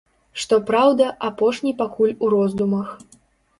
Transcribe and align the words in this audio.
Што 0.43 0.57
праўда, 0.69 1.09
апошні 1.29 1.75
пакуль 1.83 2.17
у 2.23 2.33
роздумах. 2.37 2.99